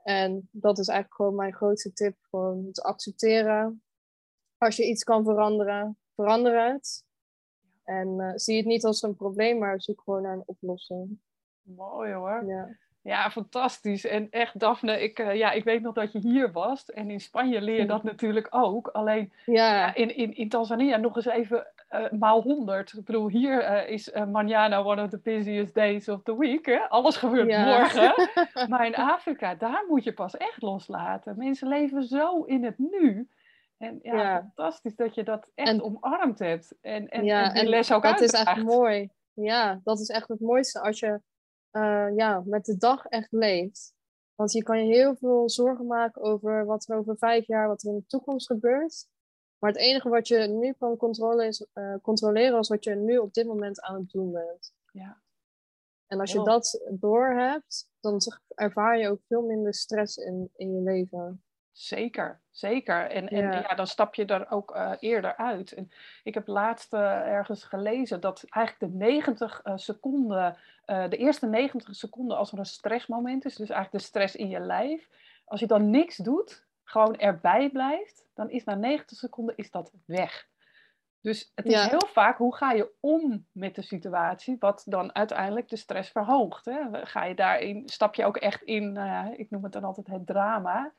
[0.03, 2.17] En dat is eigenlijk gewoon mijn grootste tip.
[2.21, 3.83] Gewoon te accepteren.
[4.57, 7.03] Als je iets kan veranderen, verander het.
[7.83, 11.19] En uh, zie het niet als een probleem, maar zoek gewoon naar een oplossing.
[11.61, 12.45] Mooi hoor.
[12.45, 12.77] Ja.
[13.03, 14.05] Ja, fantastisch.
[14.05, 16.85] En echt, Daphne, ik, uh, ja, ik weet nog dat je hier was.
[16.85, 18.87] En in Spanje leer je dat natuurlijk ook.
[18.87, 19.95] Alleen ja.
[19.95, 22.93] in, in, in Tanzania nog eens even uh, maal honderd.
[22.93, 26.65] Ik bedoel, hier uh, is manana one of the busiest days of the week.
[26.65, 26.89] Hè?
[26.89, 28.13] Alles gebeurt morgen.
[28.69, 31.37] maar in Afrika, daar moet je pas echt loslaten.
[31.37, 33.29] Mensen leven zo in het nu.
[33.77, 36.75] En ja, fantastisch dat je dat echt en, omarmd hebt.
[36.81, 39.09] En, en, en die les ook dat is echt mooi.
[39.33, 41.21] Ja, dat is echt het mooiste als je
[41.71, 43.93] uh, ja, met de dag echt leeft.
[44.35, 47.83] Want je kan je heel veel zorgen maken over wat er over vijf jaar, wat
[47.83, 49.07] er in de toekomst gebeurt.
[49.57, 53.17] Maar het enige wat je nu kan controleren is, uh, controleren is wat je nu
[53.17, 54.73] op dit moment aan het doen bent.
[54.91, 55.21] Ja.
[56.07, 60.81] En als je dat doorhebt, dan ervaar je ook veel minder stress in, in je
[60.81, 61.43] leven.
[61.71, 63.09] Zeker, zeker.
[63.09, 63.75] En, en ja.
[63.75, 65.71] dan stap je er ook uh, eerder uit.
[65.71, 65.91] En
[66.23, 71.95] ik heb laatst uh, ergens gelezen dat eigenlijk de 90 uh, seconden, de eerste 90
[71.95, 75.09] seconden als er een stressmoment is, dus eigenlijk de stress in je lijf,
[75.45, 79.91] als je dan niks doet, gewoon erbij blijft, dan is na 90 seconden is dat
[80.05, 80.49] weg.
[81.21, 81.89] Dus het is ja.
[81.89, 86.65] heel vaak hoe ga je om met de situatie, wat dan uiteindelijk de stress verhoogt.
[86.65, 87.05] Hè?
[87.05, 88.97] Ga je daarin, stap je ook echt in,
[89.35, 90.91] ik noem het dan altijd het drama.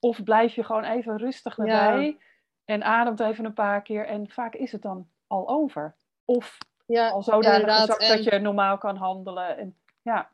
[0.00, 2.18] Of blijf je gewoon even rustig erbij
[2.64, 5.96] en ademt even een paar keer en vaak is het dan al over.
[6.24, 9.56] Of ja, al zodanig ja, gezakt dat je normaal kan handelen.
[9.56, 10.30] En, ja.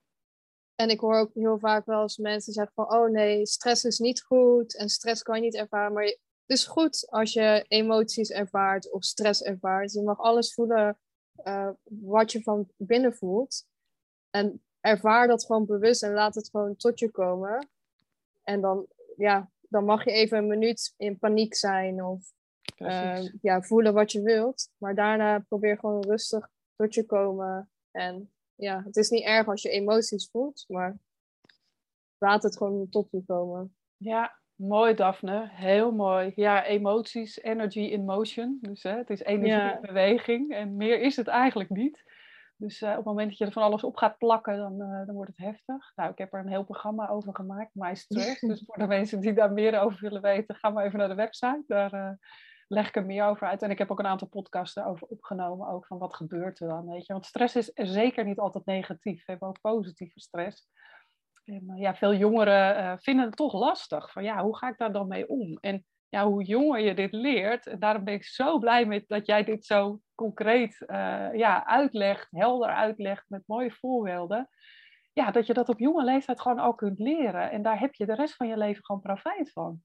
[0.75, 2.93] en ik hoor ook heel vaak wel eens mensen zeggen van...
[2.93, 5.93] oh nee, stress is niet goed en stress kan je niet ervaren.
[5.93, 9.93] Maar het is goed als je emoties ervaart of stress ervaart.
[9.93, 10.99] Je mag alles voelen
[11.45, 13.67] uh, wat je van binnen voelt.
[14.31, 17.69] En ervaar dat gewoon bewust en laat het gewoon tot je komen.
[18.43, 22.33] En dan, ja, dan mag je even een minuut in paniek zijn of
[22.79, 24.71] uh, ja, voelen wat je wilt.
[24.77, 27.71] Maar daarna probeer gewoon rustig tot je komen.
[27.91, 30.97] En ja, het is niet erg als je emoties voelt, maar
[32.19, 33.77] laat het gewoon tot je komen.
[33.97, 35.49] Ja, mooi Daphne.
[35.51, 36.33] Heel mooi.
[36.35, 38.59] Ja, emoties, energy in motion.
[38.61, 42.05] Dus hè, het is energie in beweging en meer is het eigenlijk niet.
[42.57, 45.37] Dus op het moment dat je er van alles op gaat plakken, dan, dan wordt
[45.37, 45.93] het heftig.
[45.95, 48.41] Nou, ik heb er een heel programma over gemaakt, My Stress.
[48.51, 51.15] dus voor de mensen die daar meer over willen weten, ga maar even naar de
[51.15, 51.65] website.
[51.67, 52.19] Daar
[52.69, 53.63] leg ik er meer over uit.
[53.63, 56.89] En ik heb ook een aantal podcasts erover opgenomen, ook van wat gebeurt er dan,
[56.89, 57.13] weet je.
[57.13, 59.25] Want stress is zeker niet altijd negatief.
[59.25, 60.69] We hebben ook positieve stress.
[61.45, 64.13] En ja, veel jongeren vinden het toch lastig.
[64.13, 65.59] Van ja, hoe ga ik daar dan mee om?
[65.61, 65.85] En
[66.17, 69.45] ja, hoe jonger je dit leert, en daarom ben ik zo blij met dat jij
[69.45, 74.49] dit zo concreet uh, ja, uitlegt, helder uitlegt met mooie voorbeelden.
[75.13, 77.51] Ja, dat je dat op jonge leeftijd gewoon al kunt leren.
[77.51, 79.83] En daar heb je de rest van je leven gewoon profijt van.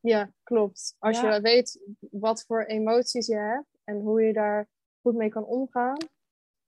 [0.00, 0.96] Ja, klopt.
[0.98, 4.68] Als je weet wat voor emoties je hebt en hoe je daar
[5.00, 5.96] goed mee kan omgaan.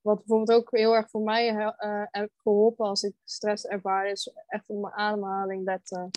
[0.01, 4.33] Wat bijvoorbeeld ook heel erg voor mij uh, heeft geholpen als ik stress ervaar, is
[4.47, 6.09] echt op mijn ademhaling letten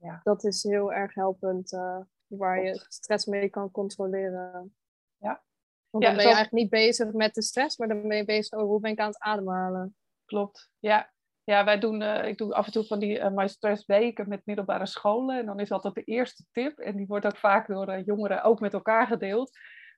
[0.00, 0.20] ja.
[0.22, 4.74] dat is heel erg helpend uh, waar je stress mee kan controleren.
[5.16, 5.42] Ja.
[5.90, 8.58] Want dan ben je eigenlijk niet bezig met de stress, maar dan ben je bezig
[8.58, 9.96] over hoe ben ik aan het ademhalen.
[10.24, 11.12] Klopt, ja.
[11.44, 14.28] Ja, wij doen, uh, ik doe af en toe van die uh, My Stress weken
[14.28, 15.38] met middelbare scholen.
[15.38, 18.60] En dan is altijd de eerste tip, en die wordt ook vaak door jongeren ook
[18.60, 19.50] met elkaar gedeeld.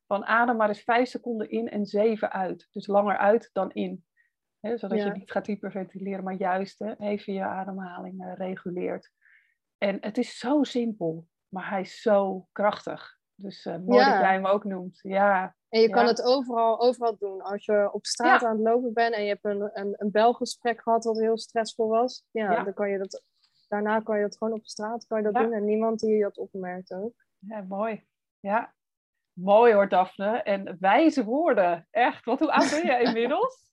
[0.06, 2.68] Van adem maar eens vijf seconden in en zeven uit.
[2.72, 4.04] Dus langer uit dan in.
[4.60, 9.10] zodat je niet gaat hyperventileren, maar juist even je ademhaling reguleert.
[9.82, 13.18] En het is zo simpel, maar hij is zo krachtig.
[13.34, 14.98] Dus uh, mooi dat jij hem ook noemt.
[15.02, 15.56] Ja.
[15.68, 17.42] En je kan het overal, overal doen.
[17.42, 20.82] Als je op straat aan het lopen bent en je hebt een, een, een belgesprek
[20.82, 22.24] gehad wat heel stressvol was.
[22.30, 23.22] Ja, dan kan je dat,
[23.68, 26.38] daarna kan je dat gewoon op straat kan je dat doen en niemand die dat
[26.38, 27.14] opmerkt ook.
[27.38, 28.06] Ja, mooi.
[28.40, 28.74] Ja,
[29.32, 30.42] mooi hoor Daphne.
[30.42, 31.86] En wijze woorden.
[31.90, 33.70] Echt, wat hoe oud ben je inmiddels?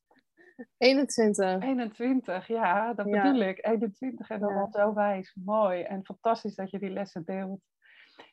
[0.77, 1.63] 21.
[1.63, 3.65] 21, ja, dat bedoel ik.
[3.65, 4.59] 21 en dan ja.
[4.59, 5.35] al zo wijs.
[5.35, 7.61] Mooi en fantastisch dat je die lessen deelt.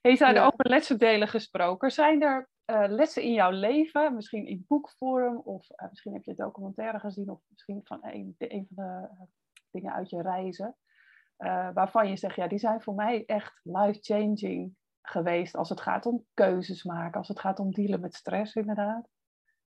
[0.01, 0.47] Hey, zijn er ja.
[0.47, 1.91] over lessen delen gesproken?
[1.91, 6.35] Zijn er uh, lessen in jouw leven, misschien in boekvorm of uh, misschien heb je
[6.35, 9.21] documentaire gezien of misschien van een, een van de uh,
[9.71, 10.77] dingen uit je reizen,
[11.75, 16.25] waarvan je zegt, ja, die zijn voor mij echt life-changing geweest als het gaat om
[16.35, 19.09] keuzes maken, als het gaat om dealen met stress inderdaad?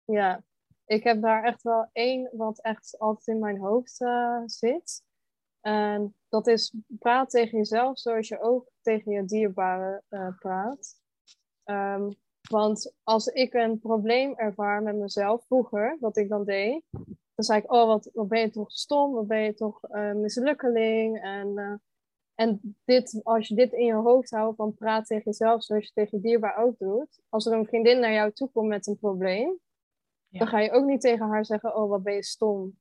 [0.04, 0.42] Ja,
[0.92, 5.02] ik heb daar echt wel één wat echt altijd in mijn hoofd uh, zit.
[5.60, 11.00] En dat is praat tegen jezelf zoals je ook tegen je dierbare uh, praat.
[11.64, 12.08] Um,
[12.50, 16.84] want als ik een probleem ervaar met mezelf vroeger, wat ik dan deed,
[17.34, 20.12] dan zei ik, oh wat, wat ben je toch stom, wat ben je toch uh,
[20.12, 21.20] mislukkeling.
[21.22, 21.80] En,
[22.34, 25.92] en dit, als je dit in je hoofd houdt, van praat tegen jezelf zoals je
[25.92, 27.20] tegen je dierbaar ook doet.
[27.28, 29.60] Als er een vriendin naar jou toe komt met een probleem,
[30.38, 32.78] dan ga je ook niet tegen haar zeggen, oh wat ben je stom.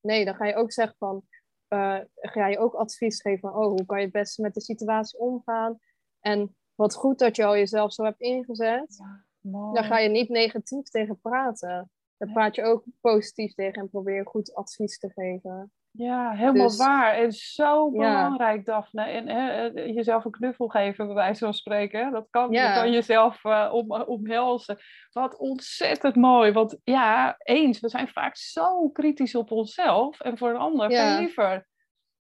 [0.00, 1.22] Nee, dan ga je ook zeggen van,
[1.68, 4.60] uh, ga je ook advies geven van, oh hoe kan je het beste met de
[4.60, 5.78] situatie omgaan.
[6.20, 8.96] En wat goed dat je al jezelf zo hebt ingezet.
[8.98, 11.90] Ja, dan ga je niet negatief tegen praten.
[12.16, 15.72] Dan praat je ook positief tegen en probeer goed advies te geven.
[16.00, 17.14] Ja, helemaal dus waar.
[17.14, 19.02] En zo belangrijk, Daphne.
[19.02, 22.12] En hè, jezelf een knuffel geven, bij wijze van spreken.
[22.12, 24.78] Dat kan, je kan jezelf uh, om, omhelzen.
[25.12, 26.52] Wat ontzettend mooi.
[26.52, 30.20] Want ja, eens, we zijn vaak zo kritisch op onszelf.
[30.20, 31.68] En voor een ander veel liever.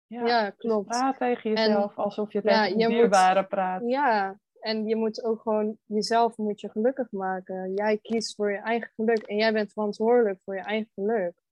[0.07, 0.89] Ja, dus klopt.
[0.89, 3.83] praat tegen jezelf alsof je tegen je dierbare praat.
[3.87, 7.73] Ja, en je moet ook gewoon jezelf moet je gelukkig maken.
[7.75, 9.23] Jij kiest voor je eigen geluk.
[9.23, 11.43] En jij bent verantwoordelijk voor je eigen geluk.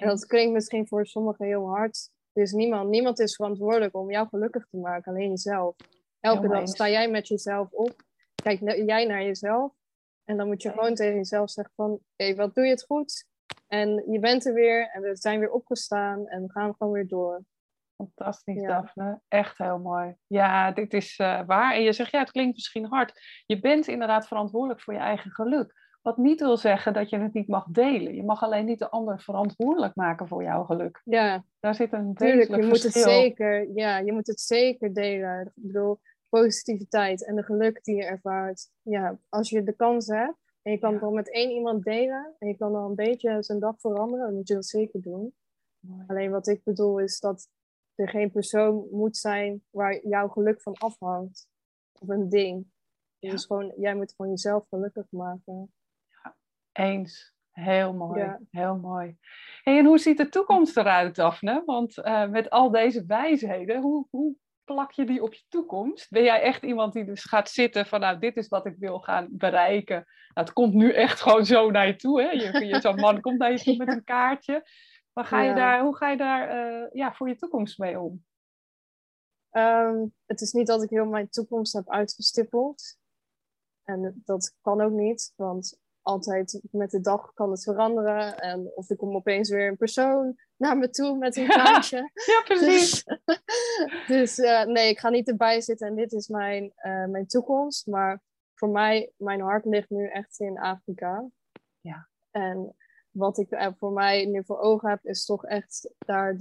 [0.00, 2.10] En dat klinkt misschien voor sommigen heel hard.
[2.32, 5.76] Dus niemand, niemand is verantwoordelijk om jou gelukkig te maken, alleen jezelf.
[6.20, 8.02] Elke dag sta jij met jezelf op.
[8.42, 9.72] Kijk jij naar jezelf.
[10.24, 12.00] En dan moet je gewoon tegen jezelf zeggen van...
[12.16, 13.26] Hé, wat doe je het goed?
[13.66, 14.90] En je bent er weer.
[14.92, 16.28] En we zijn weer opgestaan.
[16.28, 17.44] En we gaan gewoon weer door.
[17.96, 19.20] Fantastisch, Daphne.
[19.28, 20.16] Echt heel mooi.
[20.26, 21.74] Ja, dit is uh, waar.
[21.74, 23.42] En je zegt, ja, het klinkt misschien hard.
[23.46, 25.72] Je bent inderdaad verantwoordelijk voor je eigen geluk.
[26.02, 28.14] Wat niet wil zeggen dat je het niet mag delen.
[28.14, 31.00] Je mag alleen niet de ander verantwoordelijk maken voor jouw geluk.
[31.04, 31.44] Ja.
[31.58, 35.40] Daar zit een Tuurlijk, je moet het zeker, ja, je moet het zeker delen.
[35.40, 38.70] Ik bedoel, positiviteit en de geluk die je ervaart.
[38.82, 42.34] Ja, als je de kans hebt en je kan het dan met één iemand delen
[42.38, 45.34] en je kan dan een beetje zijn dag veranderen, dan moet je dat zeker doen.
[45.80, 46.04] Mooi.
[46.06, 47.48] Alleen wat ik bedoel is dat
[47.94, 51.48] er geen persoon moet zijn waar jouw geluk van afhangt.
[52.00, 52.66] Of een ding.
[53.18, 55.72] Dus gewoon, jij moet gewoon jezelf gelukkig maken.
[56.72, 57.34] Eens.
[57.50, 59.16] Heel mooi, heel mooi.
[59.62, 61.62] Hey, en hoe ziet de toekomst eruit, Daphne?
[61.66, 66.10] Want uh, met al deze wijsheden, hoe, hoe plak je die op je toekomst?
[66.10, 68.98] Ben jij echt iemand die dus gaat zitten van, nou, dit is wat ik wil
[68.98, 69.94] gaan bereiken.
[69.94, 72.30] Nou, het komt nu echt gewoon zo naar je toe, hè?
[72.30, 74.68] Je, je zo'n man komt naar je toe met een kaartje.
[75.12, 78.24] Maar ga je daar, hoe ga je daar uh, ja, voor je toekomst mee om?
[79.50, 82.98] Um, het is niet dat ik heel mijn toekomst heb uitgestippeld.
[83.84, 88.38] En dat kan ook niet, want altijd met de dag kan het veranderen.
[88.38, 92.10] En of er komt opeens weer een persoon naar me toe met een kaartje.
[92.26, 93.04] ja, precies.
[93.04, 93.42] Dus,
[94.06, 97.86] dus eh, nee, ik ga niet erbij zitten en dit is mijn, uh, mijn toekomst.
[97.86, 98.22] Maar
[98.54, 101.28] voor mij, mijn hart ligt nu echt in Afrika.
[101.80, 102.08] Ja.
[102.30, 102.76] En
[103.10, 106.36] wat ik er voor mij nu voor ogen heb, is toch echt daar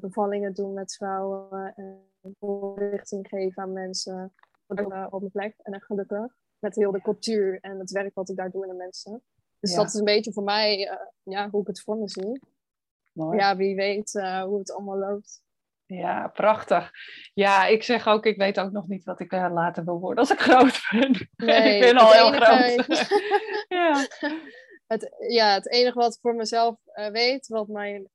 [0.00, 1.74] bevallingen doen met vrouwen.
[1.74, 4.34] En voorlichting geven aan mensen
[4.66, 5.54] op mijn plek.
[5.62, 6.36] En echt gelukkig.
[6.64, 9.22] Met heel de cultuur en het werk wat ik daar doe in de mensen.
[9.60, 9.76] Dus Ja.
[9.76, 12.40] dat is een beetje voor mij eh, ja, hoe ik het voor me zie.
[13.12, 13.38] Mooi.
[13.38, 15.42] Ja, wie weet eh, hoe het allemaal loopt.
[15.86, 16.90] Ja, prachtig.
[17.34, 20.18] Ja, ik zeg ook, ik weet ook nog niet wat ik eh, later wil worden
[20.18, 21.28] als ik groot ben.
[21.46, 23.08] Nee, ik ben al heel enige- groot.
[23.78, 24.06] ja.
[24.86, 26.76] Het, ja, het enige wat ik voor mezelf
[27.12, 28.08] weet, wat mijn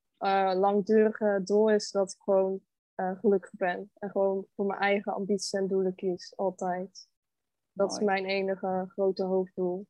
[0.59, 2.61] langdurige doel is, dat ik gewoon
[2.95, 3.91] gelukkig ben.
[3.99, 7.07] En gewoon voor mijn eigen ambities en doelen kies, altijd.
[7.79, 9.85] Dat is mijn enige grote hoofddoel.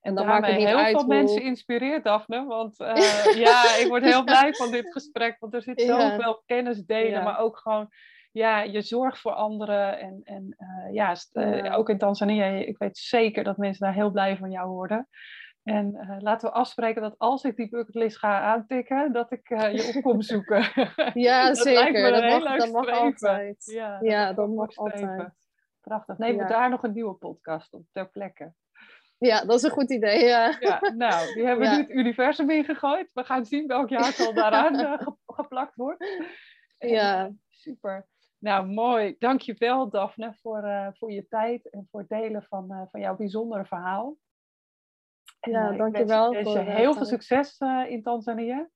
[0.00, 2.44] En dan het niet heel uit veel hoe- mensen inspireert, Daphne.
[2.44, 5.36] Want eh, ja, ik word heel blij van dit gesprek.
[5.38, 6.10] Want er zit Ja.
[6.10, 7.22] zoveel kennis delen, Ja.
[7.22, 7.88] maar ook gewoon...
[8.32, 9.98] Ja, je zorgt voor anderen.
[9.98, 11.74] En, en eh, ja, eh, Ja.
[11.74, 15.08] ook in Tanzania, ik weet zeker dat mensen daar heel blij van jou worden.
[15.62, 20.02] En laten we afspreken dat als ik die bucketlist ga aantikken, dat ik je op
[20.02, 20.64] kom zoeken.
[21.14, 22.04] Ja, Dat lijkt me zeker.
[22.14, 23.64] een Dat mag, dat mag altijd.
[23.72, 25.08] Ja, Ja, dat mag streven.
[25.08, 25.43] altijd.
[25.84, 26.18] Prachtig.
[26.18, 26.48] Neem we Ja.
[26.48, 28.52] daar nog een nieuwe podcast op ter plekke.
[29.18, 30.24] Ja, dat is een goed idee.
[30.24, 30.56] Ja.
[30.60, 33.10] Ja, nou, die hebben we nu het universum ingegooid.
[33.12, 36.04] We gaan zien welk jaartal daaraan eh, ge- geplakt wordt.
[36.78, 37.24] Ja.
[37.24, 38.06] eh, super.
[38.38, 39.16] Nou, mooi.
[39.18, 43.64] Dankjewel, Daphne, voor, eh, voor je tijd en voor het delen van, van jouw bijzondere
[43.64, 44.16] verhaal.
[45.40, 48.68] En, Ja, eh, ik dankjewel wens je- wens heel veel succes in Tanzania.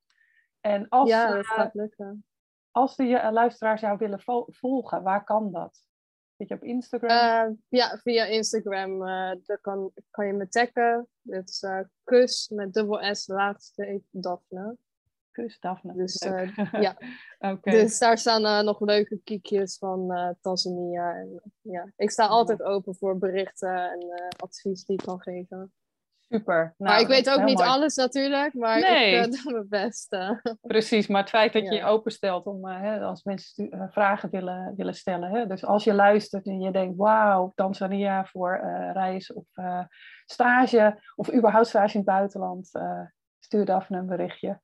[0.61, 2.25] En als, ja, dat gaat lukken.
[2.71, 5.87] als de luisteraars jou willen vo- volgen, waar kan dat?
[6.39, 7.11] Zit je op Instagram?
[7.11, 11.09] Eh, ja, via Instagram eh, daar kan, kan je me taggen.
[11.23, 14.77] Het is eh, kus met dubbel S laatste Daphne.
[15.31, 15.95] Kus, Daphne.
[15.95, 16.27] Dus,
[16.87, 16.97] ja.
[17.63, 21.15] Dus daar staan nog leuke kiekjes van Tanzania.
[21.15, 21.93] En, ja.
[21.97, 25.73] Ik sta altijd open voor berichten en advies die ik kan geven.
[26.29, 26.75] Super.
[26.77, 27.69] maar Nou, ik weet ook niet mooi.
[27.69, 29.15] alles natuurlijk, maar Nee.
[29.15, 30.13] ik eh, doe mijn best.
[30.13, 30.31] eh.
[30.61, 34.75] Precies, maar het feit dat je je openstelt om eh, hè, als mensen vragen willen,
[34.77, 35.31] willen stellen.
[35.31, 35.47] Hè?
[35.47, 38.61] Dus als je luistert en je denkt, wauw, Tanzania voor
[38.93, 39.45] reis of
[40.25, 42.71] stage of überhaupt stage in het buitenland,
[43.39, 44.61] stuur Daphne een berichtje.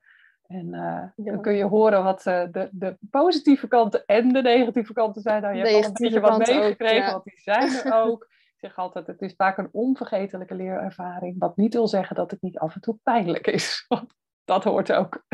[0.46, 0.70] En
[1.16, 5.42] dan kun je horen wat de, de positieve kanten en de negatieve kanten zijn.
[5.42, 7.10] Nou, je hebt al een beetje wat meegekregen, ja.
[7.10, 8.28] want die zijn er ook.
[8.64, 11.38] Zeg altijd, het is vaak een onvergetelijke leerervaring.
[11.38, 13.84] Wat niet wil zeggen dat het niet af en toe pijnlijk is.
[13.88, 14.12] Want
[14.44, 15.24] dat hoort ook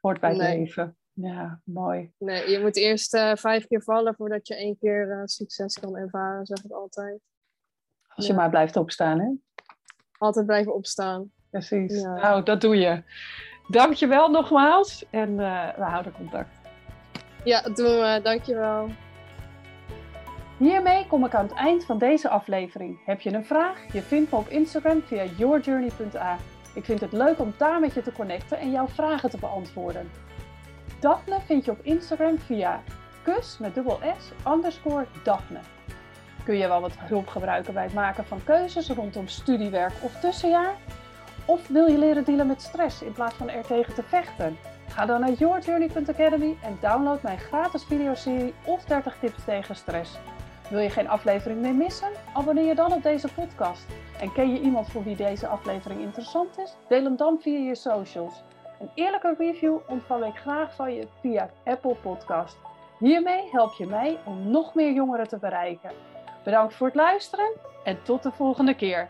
[0.00, 0.58] hoort bij het Nee.
[0.58, 0.96] leven.
[1.12, 2.12] Ja, mooi.
[2.18, 5.96] Nee, je moet eerst eh, vijf keer vallen voordat je één keer eh, succes kan
[5.96, 7.20] ervaren, zeg ik altijd.
[8.08, 8.38] Als je Ja.
[8.38, 9.30] maar blijft opstaan, hè?
[10.18, 11.30] Altijd blijven opstaan.
[11.50, 12.00] Precies.
[12.00, 12.14] Ja.
[12.14, 13.02] Nou, dat doe je.
[13.68, 16.60] Dankjewel nogmaals en eh, we houden contact.
[17.44, 18.20] Ja, doen we.
[18.22, 18.88] Dankjewel.
[20.62, 22.98] Hiermee kom ik aan het eind van deze aflevering.
[23.04, 23.92] Heb je een vraag?
[23.92, 26.36] Je vindt me op Instagram via yourjourney.a.
[26.74, 30.10] Ik vind het leuk om daar met je te connecten en jouw vragen te beantwoorden.
[31.00, 32.82] Daphne vind je op Instagram via
[33.22, 35.58] kus met dubbel S underscore Daphne.
[36.44, 40.74] Kun je wel wat hulp gebruiken bij het maken van keuzes rondom studiewerk of tussenjaar?
[41.44, 44.56] Of wil je leren dealen met stress in plaats van er tegen te vechten?
[44.88, 50.18] Ga dan naar yourjourney.academy en download mijn gratis videoserie of 30 tips tegen stress.
[50.72, 52.08] Wil je geen aflevering meer missen?
[52.32, 53.86] Abonneer je dan op deze podcast.
[54.20, 56.76] En ken je iemand voor wie deze aflevering interessant is?
[56.88, 58.42] Deel hem dan via je socials.
[58.80, 62.56] Een eerlijke review ontvang ik graag van je via Apple Podcast.
[62.98, 65.90] Hiermee help je mij om nog meer jongeren te bereiken.
[66.44, 67.52] Bedankt voor het luisteren
[67.84, 69.08] en tot de volgende keer.